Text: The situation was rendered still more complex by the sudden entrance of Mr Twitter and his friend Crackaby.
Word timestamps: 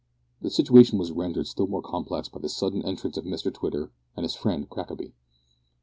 The 0.41 0.49
situation 0.49 0.97
was 0.97 1.11
rendered 1.11 1.45
still 1.45 1.67
more 1.67 1.83
complex 1.83 2.27
by 2.27 2.39
the 2.39 2.49
sudden 2.49 2.83
entrance 2.83 3.17
of 3.17 3.23
Mr 3.23 3.53
Twitter 3.53 3.91
and 4.15 4.23
his 4.23 4.33
friend 4.33 4.67
Crackaby. 4.67 5.13